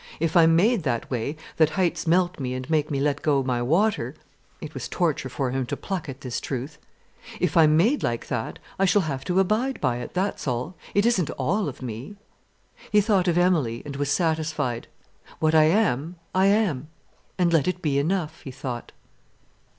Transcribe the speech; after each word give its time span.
If 0.19 0.35
I'm 0.35 0.55
made 0.55 0.81
that 0.81 1.11
way, 1.11 1.35
that 1.57 1.69
heights 1.77 2.07
melt 2.07 2.39
me 2.39 2.55
and 2.55 2.67
make 2.71 2.89
me 2.89 2.99
let 2.99 3.21
go 3.21 3.43
my 3.43 3.61
water"—it 3.61 4.73
was 4.73 4.87
torture 4.87 5.29
for 5.29 5.51
him 5.51 5.67
to 5.67 5.77
pluck 5.77 6.09
at 6.09 6.21
this 6.21 6.41
truth—"if 6.41 7.55
I'm 7.55 7.77
made 7.77 8.01
like 8.01 8.25
that, 8.25 8.57
I 8.79 8.85
shall 8.85 9.03
have 9.03 9.23
to 9.25 9.39
abide 9.39 9.79
by 9.79 9.97
it, 9.97 10.15
that's 10.15 10.47
all. 10.47 10.73
It 10.95 11.05
isn't 11.05 11.29
all 11.37 11.69
of 11.69 11.83
me." 11.83 12.15
He 12.91 12.99
thought 12.99 13.27
of 13.27 13.37
Emilie, 13.37 13.83
and 13.85 13.95
was 13.95 14.09
satisfied. 14.09 14.87
"What 15.37 15.53
I 15.53 15.65
am, 15.65 16.15
I 16.33 16.47
am; 16.47 16.87
and 17.37 17.53
let 17.53 17.67
it 17.67 17.79
be 17.83 17.99
enough," 17.99 18.41
he 18.41 18.49
thought. 18.49 18.91